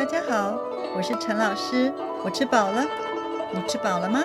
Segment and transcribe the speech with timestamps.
[0.00, 0.56] 大家好，
[0.96, 1.92] 我是陈老师。
[2.24, 2.86] 我吃饱了，
[3.52, 4.24] 你吃饱了吗？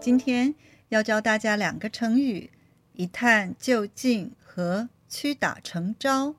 [0.00, 0.54] 今天
[0.90, 2.52] 要教大家两个成语：
[2.92, 6.36] 一探究竟和屈打成招。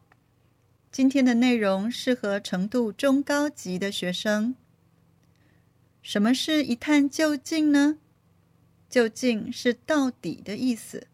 [0.93, 4.55] 今天的内容适合程度中高级的学生。
[6.01, 7.97] 什么是一探究竟呢？
[8.89, 11.07] 究竟是到底的意思。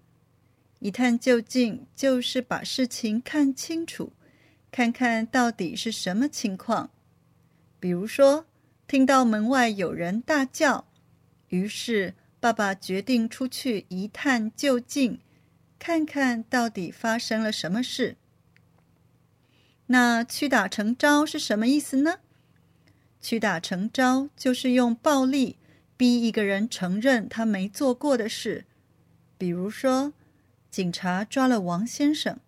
[0.77, 4.13] 一探究竟就是把事情看清楚，
[4.69, 6.91] 看看到底是什么情况。
[7.79, 8.45] 比如说，
[8.87, 10.87] 听到门外有人大叫，
[11.49, 15.19] 于是爸爸决定出去一探究竟，
[15.77, 18.15] 看看到底发生了什么事。
[19.87, 22.19] 那屈打成招是什么意思呢？
[23.21, 25.57] 屈打成招就是用暴力
[25.95, 28.65] 逼一个人承认他没做过的事。
[29.37, 30.13] 比如说，
[30.69, 32.39] 警察抓了王先生，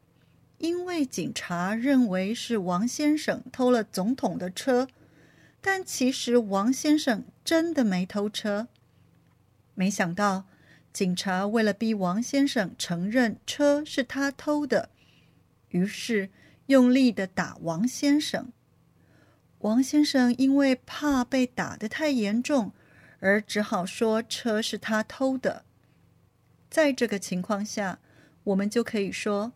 [0.57, 4.87] 因为警察认为是王先生偷了总统的车，
[5.61, 8.67] 但其实王先生真的没偷车。
[9.75, 10.45] 没想到，
[10.91, 14.89] 警察为了逼王先生承认车是他偷的，
[15.69, 16.29] 于是。
[16.69, 18.53] 用力的打王先生，
[19.57, 22.73] 王先生因为怕被打得太严重，
[23.21, 25.65] 而只好说车是他偷的。
[26.69, 27.97] 在这个情况下，
[28.43, 29.53] 我们就可以说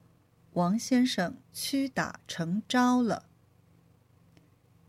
[0.54, 3.28] 王先生屈打成招了。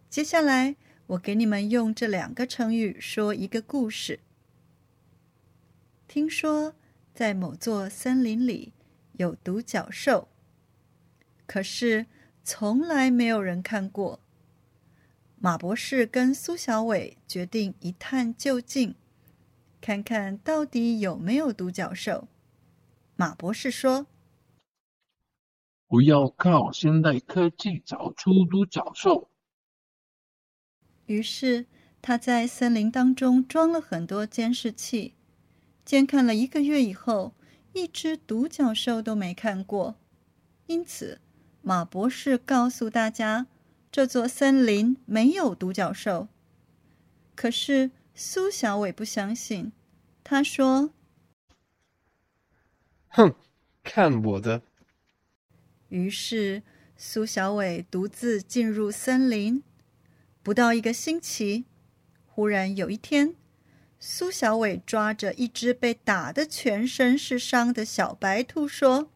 [0.09, 0.77] 接下来，
[1.07, 4.21] 我给你们用这两个成语说一个故事。
[6.09, 6.75] 听说
[7.13, 8.73] 在某座森林里
[9.19, 10.29] 有独角兽。
[11.47, 12.07] 可是，
[12.43, 14.21] 从来没有人看过。
[15.37, 18.95] 马博士跟苏小伟决定一探究竟，
[19.83, 22.29] 看看到底有没有独角兽。
[23.17, 24.07] 马博士说
[25.87, 29.29] ：“不要靠现代科技找出独角兽。”
[31.07, 31.67] 于是
[32.01, 35.15] 他在森林当中装了很多监视器，
[35.85, 37.35] 监看了一个月以后，
[37.73, 39.97] 一只独角兽都没看过。
[40.67, 41.21] 因此。
[41.67, 43.47] 马博士告诉大家，
[43.91, 46.29] 这座森林没有独角兽。
[47.35, 49.73] 可是苏小伟不相信，
[50.23, 50.91] 他说
[53.09, 53.35] ：“哼，
[53.83, 54.61] 看我的！”
[55.89, 56.63] 于是
[56.99, 59.63] 苏小伟独自进入森林。
[60.45, 61.65] 不到一个星期，
[62.27, 63.35] 忽然有一天，
[63.99, 69.09] 苏小伟抓着一只被打得全身是伤的小白兔说。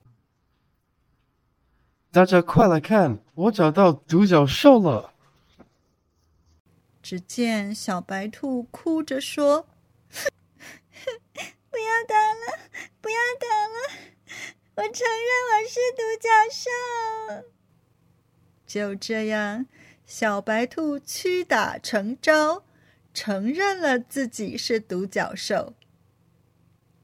[2.10, 5.12] 大家快来看，我找到独角兽了！
[7.02, 9.68] 只见小白兔哭着说
[11.68, 12.58] ：“不要打了，
[13.02, 13.76] 不要打了！
[14.76, 16.70] 我承认我是独角兽。”
[18.66, 19.66] 就这样，
[20.08, 22.64] 小白兔屈打成招，
[23.12, 25.74] 承认了自己是独角兽。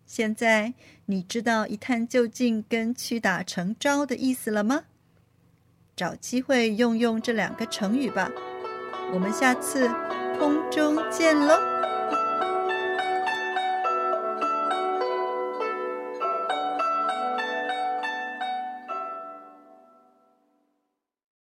[0.07, 0.73] 现在
[1.05, 4.85] 你知道一探究竟跟屈打成招的意思了吗？
[5.95, 8.33] 找机会用用这两个成语吧，
[9.13, 9.87] 我们下次
[10.39, 11.61] 空中见喽。